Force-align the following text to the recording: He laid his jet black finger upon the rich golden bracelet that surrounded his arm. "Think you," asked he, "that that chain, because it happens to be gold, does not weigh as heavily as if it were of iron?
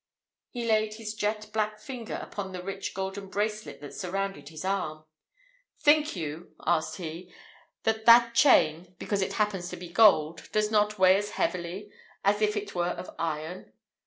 He 0.49 0.65
laid 0.65 0.95
his 0.95 1.13
jet 1.13 1.51
black 1.53 1.77
finger 1.79 2.15
upon 2.19 2.53
the 2.53 2.63
rich 2.63 2.95
golden 2.95 3.27
bracelet 3.27 3.81
that 3.81 3.93
surrounded 3.93 4.49
his 4.49 4.65
arm. 4.65 5.05
"Think 5.79 6.15
you," 6.15 6.55
asked 6.65 6.97
he, 6.97 7.31
"that 7.83 8.07
that 8.07 8.33
chain, 8.33 8.95
because 8.97 9.21
it 9.21 9.33
happens 9.33 9.69
to 9.69 9.77
be 9.77 9.89
gold, 9.89 10.49
does 10.51 10.71
not 10.71 10.97
weigh 10.97 11.17
as 11.17 11.29
heavily 11.37 11.91
as 12.23 12.41
if 12.41 12.57
it 12.57 12.73
were 12.73 12.87
of 12.97 13.13
iron? 13.19 13.73